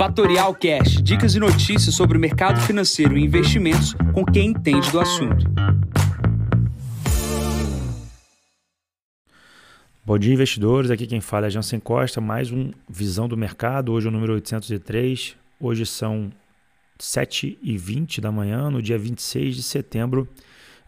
[0.00, 4.98] Fatorial Cash, dicas e notícias sobre o mercado financeiro e investimentos com quem entende do
[4.98, 5.44] assunto.
[10.02, 10.90] Bom dia, investidores.
[10.90, 13.92] Aqui quem fala é Jansen Costa, mais um Visão do Mercado.
[13.92, 15.36] Hoje é o número 803.
[15.60, 16.32] Hoje são
[16.98, 20.26] 7h20 da manhã, no dia 26 de setembro.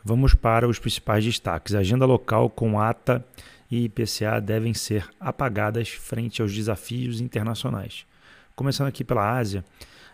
[0.02, 1.74] Vamos para os principais destaques.
[1.74, 3.22] Agenda local com ata
[3.70, 8.06] e IPCA devem ser apagadas frente aos desafios internacionais.
[8.54, 9.64] Começando aqui pela Ásia,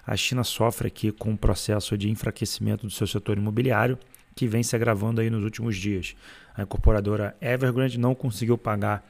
[0.07, 3.99] a China sofre aqui com um processo de enfraquecimento do seu setor imobiliário
[4.35, 6.15] que vem se agravando aí nos últimos dias.
[6.57, 9.05] A incorporadora Evergrande não conseguiu pagar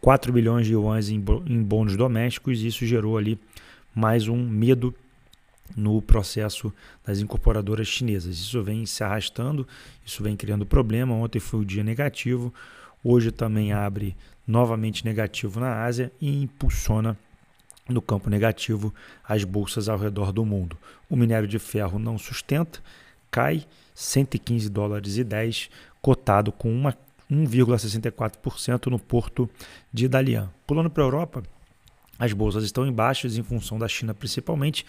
[0.00, 3.36] 4 bilhões de yuans em, bônus domésticos e isso gerou ali
[3.92, 4.94] mais um medo
[5.76, 6.72] no processo
[7.04, 8.38] das incorporadoras chinesas.
[8.38, 9.66] Isso vem se arrastando,
[10.06, 11.14] isso vem criando problema.
[11.14, 12.54] Ontem foi o dia negativo,
[13.02, 14.16] hoje também abre
[14.46, 17.18] novamente negativo na Ásia e impulsiona
[17.88, 20.76] no campo negativo as bolsas ao redor do mundo.
[21.08, 22.80] O minério de ferro não sustenta,
[23.30, 26.70] cai 115 dólares e 10, cotado com
[27.30, 29.48] 1,64% no porto
[29.92, 30.50] de Dalian.
[30.66, 31.42] Pulando para a Europa,
[32.18, 34.84] as bolsas estão em baixas em função da China principalmente.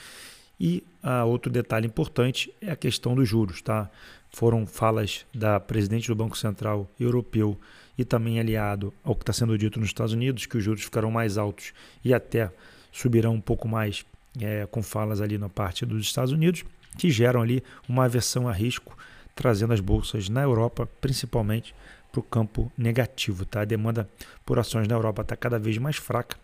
[0.59, 3.61] E ah, outro detalhe importante é a questão dos juros.
[3.61, 3.89] Tá?
[4.29, 7.57] Foram falas da presidente do Banco Central Europeu
[7.97, 11.11] e também aliado ao que está sendo dito nos Estados Unidos, que os juros ficarão
[11.11, 12.51] mais altos e até
[12.91, 14.05] subirão um pouco mais
[14.41, 16.63] é, com falas ali na parte dos Estados Unidos,
[16.97, 18.97] que geram ali uma aversão a risco,
[19.35, 21.73] trazendo as bolsas na Europa, principalmente
[22.11, 23.45] para o campo negativo.
[23.45, 23.61] Tá?
[23.61, 24.09] A demanda
[24.45, 26.37] por ações na Europa está cada vez mais fraca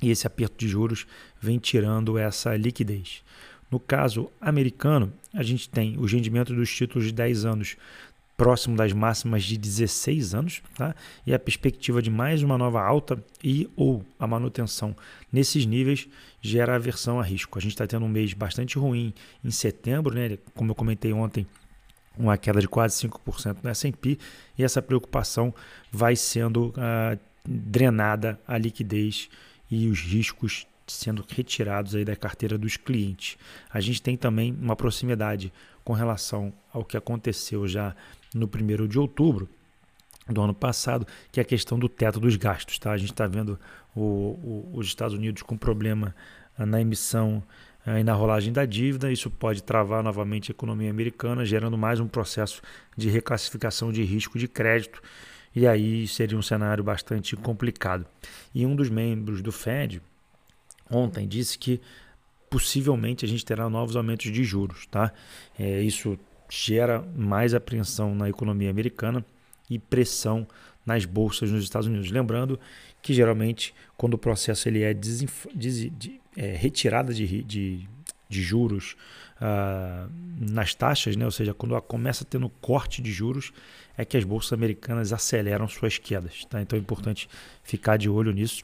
[0.00, 1.06] e esse aperto de juros
[1.40, 3.22] vem tirando essa liquidez.
[3.70, 7.76] No caso americano, a gente tem os rendimentos dos títulos de 10 anos
[8.36, 10.94] próximo das máximas de 16 anos, tá?
[11.26, 14.94] e a perspectiva de mais uma nova alta e ou a manutenção
[15.32, 16.06] nesses níveis
[16.42, 17.58] gera aversão a risco.
[17.58, 20.38] A gente está tendo um mês bastante ruim em setembro, né?
[20.54, 21.46] como eu comentei ontem,
[22.16, 24.18] uma queda de quase 5% no S&P,
[24.58, 25.54] e essa preocupação
[25.90, 29.28] vai sendo uh, drenada a liquidez
[29.70, 33.36] e os riscos sendo retirados aí da carteira dos clientes.
[33.70, 35.52] A gente tem também uma proximidade
[35.84, 37.94] com relação ao que aconteceu já
[38.34, 39.48] no primeiro de outubro
[40.28, 42.78] do ano passado, que é a questão do teto dos gastos.
[42.78, 42.92] Tá?
[42.92, 43.58] A gente está vendo
[43.94, 46.14] o, o, os Estados Unidos com problema
[46.58, 47.42] ah, na emissão
[47.84, 49.10] ah, e na rolagem da dívida.
[49.10, 52.60] Isso pode travar novamente a economia americana, gerando mais um processo
[52.96, 55.00] de reclassificação de risco de crédito.
[55.54, 58.04] E aí seria um cenário bastante complicado.
[58.54, 60.02] E um dos membros do Fed
[60.90, 61.80] ontem disse que
[62.48, 64.86] possivelmente a gente terá novos aumentos de juros.
[64.86, 65.12] Tá?
[65.58, 69.24] É, isso gera mais apreensão na economia americana
[69.68, 70.46] e pressão
[70.84, 72.10] nas bolsas nos Estados Unidos.
[72.10, 72.58] Lembrando
[73.02, 75.46] que geralmente quando o processo ele é, desinf...
[75.54, 75.90] des...
[75.98, 76.20] de...
[76.36, 77.88] é retirada de, de,
[78.28, 78.96] de juros
[79.40, 81.24] uh, nas taxas, né?
[81.24, 83.52] ou seja, quando começa tendo corte de juros,
[83.98, 86.44] é que as bolsas americanas aceleram suas quedas.
[86.44, 86.62] Tá?
[86.62, 87.28] Então é importante
[87.62, 88.62] ficar de olho nisso.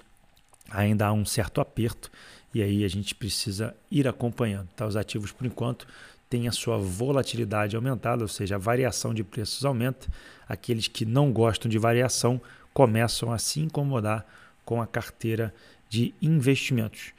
[0.71, 2.11] Ainda há um certo aperto
[2.55, 4.69] e aí a gente precisa ir acompanhando.
[4.77, 4.87] Tá?
[4.87, 5.87] Os ativos, por enquanto,
[6.29, 10.07] tem a sua volatilidade aumentada, ou seja, a variação de preços aumenta.
[10.49, 12.41] Aqueles que não gostam de variação
[12.73, 14.27] começam a se incomodar
[14.65, 15.53] com a carteira
[15.89, 17.13] de investimentos.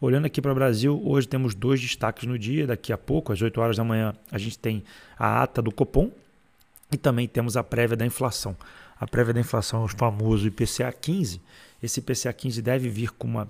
[0.00, 2.66] Olhando aqui para o Brasil, hoje temos dois destaques no dia.
[2.66, 4.84] Daqui a pouco, às 8 horas da manhã, a gente tem
[5.18, 6.10] a ata do Copom
[6.92, 8.56] e também temos a prévia da inflação.
[9.00, 11.40] A prévia da inflação o famoso IPCA 15.
[11.82, 13.48] Esse IPCA 15 deve vir com uma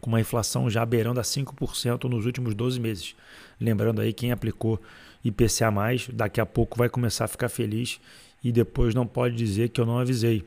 [0.00, 3.14] com uma inflação já beirando a 5% nos últimos 12 meses.
[3.60, 4.80] Lembrando aí, quem aplicou
[5.24, 5.70] IPCA,
[6.12, 8.00] daqui a pouco vai começar a ficar feliz
[8.42, 10.44] e depois não pode dizer que eu não avisei.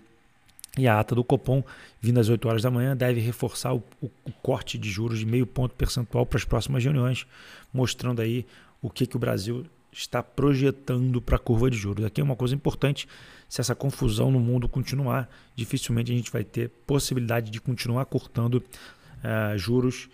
[0.77, 1.63] E a ata do Copom,
[2.01, 5.25] vindo às 8 horas da manhã, deve reforçar o, o, o corte de juros de
[5.25, 7.25] meio ponto percentual para as próximas reuniões,
[7.73, 8.45] mostrando aí
[8.81, 12.05] o que, que o Brasil está projetando para a curva de juros.
[12.05, 13.07] Aqui é uma coisa importante:
[13.47, 18.55] se essa confusão no mundo continuar, dificilmente a gente vai ter possibilidade de continuar cortando
[18.55, 20.09] uh, juros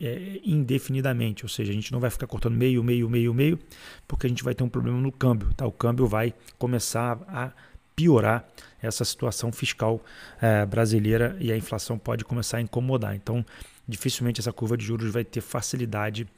[0.00, 3.58] é, indefinidamente, ou seja, a gente não vai ficar cortando meio, meio, meio, meio,
[4.06, 5.52] porque a gente vai ter um problema no câmbio.
[5.54, 5.66] Tá?
[5.66, 7.52] O câmbio vai começar a
[7.96, 8.46] piorar
[8.82, 13.14] essa situação fiscal uh, brasileira e a inflação pode começar a incomodar.
[13.14, 13.44] Então,
[13.88, 16.28] dificilmente essa curva de juros vai ter facilidade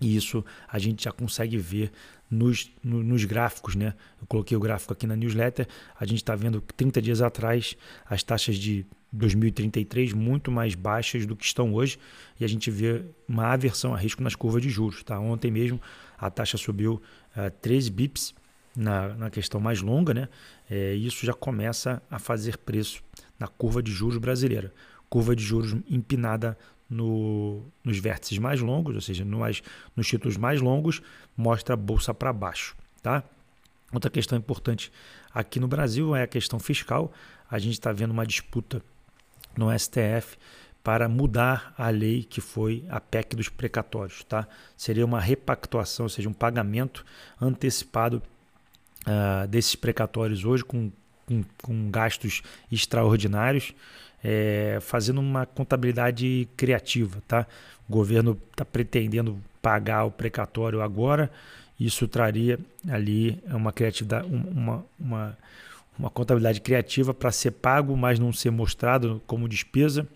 [0.00, 1.92] e isso a gente já consegue ver
[2.30, 3.94] nos, nos gráficos, né?
[4.20, 5.68] Eu coloquei o gráfico aqui na newsletter.
[5.98, 11.36] A gente está vendo 30 dias atrás as taxas de 2033 muito mais baixas do
[11.36, 11.98] que estão hoje
[12.38, 15.04] e a gente vê uma aversão a risco nas curvas de juros.
[15.04, 15.18] Tá?
[15.20, 15.80] Ontem mesmo
[16.18, 16.94] a taxa subiu
[17.36, 18.34] uh, eh, 13 bips
[18.76, 20.28] na, na questão mais longa, né?
[20.68, 23.02] É, isso já começa a fazer preço
[23.38, 24.72] na curva de juros brasileira.
[25.08, 26.58] Curva de juros empinada
[26.88, 29.62] no, nos vértices mais longos, ou seja, no mais,
[29.96, 31.02] nos títulos mais longos,
[31.36, 32.76] mostra a bolsa para baixo.
[33.02, 33.22] Tá?
[33.92, 34.92] Outra questão importante
[35.32, 37.12] aqui no Brasil é a questão fiscal.
[37.50, 38.82] A gente está vendo uma disputa
[39.56, 40.36] no STF
[40.82, 44.22] para mudar a lei que foi a PEC dos precatórios.
[44.24, 44.46] Tá?
[44.76, 47.04] Seria uma repactuação, ou seja, um pagamento
[47.40, 48.22] antecipado
[49.06, 50.92] uh, desses precatórios hoje com,
[51.24, 53.72] com, com gastos extraordinários,
[54.24, 57.22] é, fazendo uma contabilidade criativa.
[57.28, 57.46] Tá?
[57.88, 61.30] O governo está pretendendo pagar o precatório agora,
[61.78, 65.38] isso traria ali uma criatividade, uma, uma,
[65.98, 70.08] uma contabilidade criativa para ser pago, mas não ser mostrado como despesa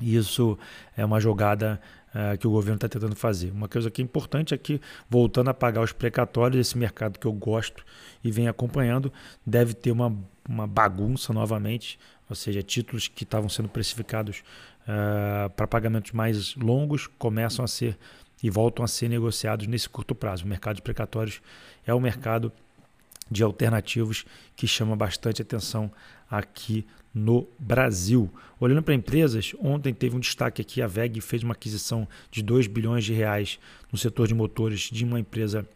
[0.00, 0.58] isso
[0.96, 1.80] é uma jogada
[2.14, 3.50] uh, que o governo está tentando fazer.
[3.50, 7.26] Uma coisa que é importante é que, voltando a pagar os precatórios, esse mercado que
[7.26, 7.84] eu gosto
[8.22, 9.12] e venho acompanhando,
[9.46, 10.14] deve ter uma,
[10.48, 11.98] uma bagunça novamente,
[12.28, 14.42] ou seja, títulos que estavam sendo precificados
[14.82, 17.98] uh, para pagamentos mais longos começam a ser
[18.42, 20.44] e voltam a ser negociados nesse curto prazo.
[20.44, 21.40] O mercado de precatórios
[21.86, 22.52] é o mercado
[23.30, 24.24] de alternativos
[24.54, 25.90] que chama bastante atenção
[26.30, 28.30] aqui no Brasil.
[28.58, 32.66] Olhando para empresas, ontem teve um destaque aqui, a VEG fez uma aquisição de 2
[32.66, 33.58] bilhões de reais
[33.90, 35.66] no setor de motores de uma empresa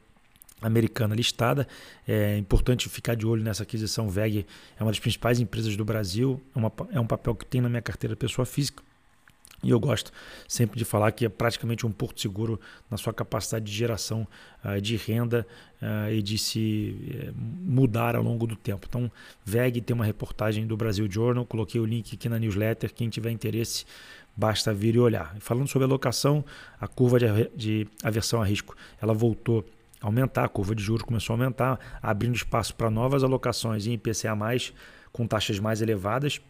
[0.61, 1.67] americana listada.
[2.07, 4.09] É importante ficar de olho nessa aquisição.
[4.09, 4.47] VEG
[4.79, 7.69] é uma das principais empresas do Brasil, é, uma, é um papel que tem na
[7.69, 8.83] minha carteira pessoa física.
[9.63, 10.13] E eu gosto
[10.47, 14.27] sempre de falar que é praticamente um porto seguro na sua capacidade de geração
[14.65, 15.45] uh, de renda
[15.83, 16.97] uh, e de se
[17.27, 18.87] uh, mudar ao longo do tempo.
[18.89, 19.11] Então,
[19.45, 22.95] VEG tem uma reportagem do Brasil Journal, coloquei o link aqui na newsletter.
[22.95, 23.85] Quem tiver interesse,
[24.37, 25.35] basta vir e olhar.
[25.41, 26.45] Falando sobre alocação,
[26.81, 27.19] a curva
[27.57, 31.79] de, aversão a risco ela voltou a aumentar, a curva de juros começou a aumentar,
[32.03, 34.37] abrindo espaço para novas alocações em IPCA,
[35.13, 36.41] com taxas mais elevadas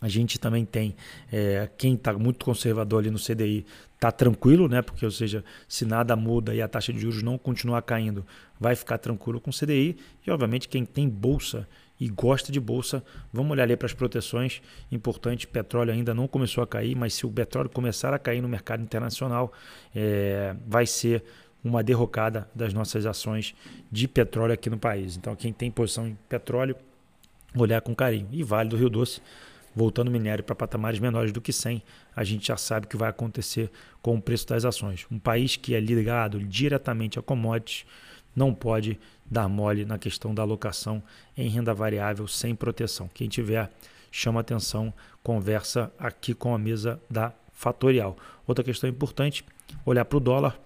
[0.00, 0.94] a gente também tem
[1.32, 4.82] é, quem está muito conservador ali no CDI está tranquilo, né?
[4.82, 8.26] Porque, ou seja, se nada muda e a taxa de juros não continuar caindo,
[8.60, 9.96] vai ficar tranquilo com o CDI.
[10.26, 11.66] E, obviamente, quem tem bolsa
[11.98, 13.02] e gosta de bolsa,
[13.32, 14.60] vamos olhar ali para as proteções.
[14.92, 18.48] Importante, petróleo ainda não começou a cair, mas se o petróleo começar a cair no
[18.48, 19.50] mercado internacional,
[19.94, 21.24] é, vai ser
[21.66, 23.54] uma derrocada das nossas ações
[23.90, 25.16] de petróleo aqui no país.
[25.16, 26.76] Então, quem tem posição em petróleo,
[27.56, 28.28] olhar com carinho.
[28.30, 29.20] E Vale do Rio Doce
[29.76, 31.82] voltando o minério para patamares menores do que 100,
[32.16, 33.70] a gente já sabe o que vai acontecer
[34.00, 35.06] com o preço das ações.
[35.12, 37.84] Um país que é ligado diretamente a commodities
[38.34, 38.98] não pode
[39.30, 41.02] dar mole na questão da alocação
[41.36, 43.06] em renda variável sem proteção.
[43.12, 43.70] Quem tiver,
[44.10, 48.16] chama atenção, conversa aqui com a mesa da Fatorial.
[48.46, 49.44] Outra questão importante,
[49.84, 50.58] olhar para o dólar,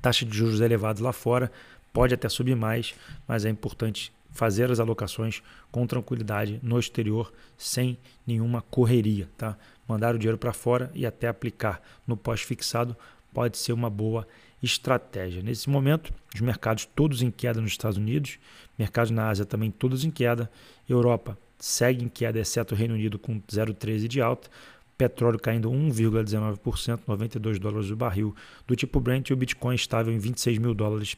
[0.00, 1.50] taxa de juros elevados lá fora,
[1.92, 2.94] pode até subir mais,
[3.26, 9.28] mas é importante fazer as alocações com tranquilidade no exterior, sem nenhuma correria.
[9.36, 9.56] Tá?
[9.86, 12.96] Mandar o dinheiro para fora e até aplicar no pós-fixado
[13.32, 14.26] pode ser uma boa
[14.62, 15.42] estratégia.
[15.42, 18.38] Nesse momento, os mercados todos em queda nos Estados Unidos,
[18.78, 20.50] mercados na Ásia também todos em queda,
[20.88, 24.48] Europa segue em queda, exceto o Reino Unido com 0,13 de alta,
[24.98, 28.34] petróleo caindo 1,19%, 92 dólares o barril
[28.66, 31.14] do tipo Brent e o Bitcoin estável em 26 mil dólares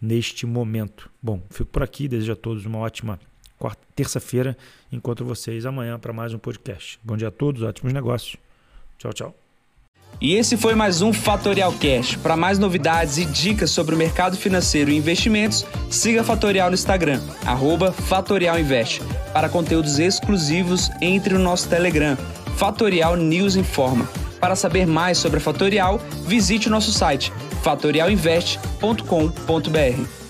[0.00, 1.10] neste momento.
[1.22, 3.18] Bom, fico por aqui, desejo a todos uma ótima
[3.94, 4.56] terça-feira.
[4.92, 7.00] Encontro vocês amanhã para mais um podcast.
[7.02, 8.36] Bom dia a todos, ótimos negócios.
[8.98, 9.34] Tchau, tchau.
[10.20, 12.16] E esse foi mais um Fatorial Cash.
[12.16, 17.20] Para mais novidades e dicas sobre o mercado financeiro e investimentos, siga Fatorial no Instagram,
[18.06, 19.00] @fatorialinvest.
[19.32, 22.16] Para conteúdos exclusivos, entre no nosso Telegram,
[22.56, 24.08] Fatorial News Informa.
[24.40, 27.32] Para saber mais sobre a Fatorial, visite o nosso site
[27.62, 30.23] fatorialinvest.com.br.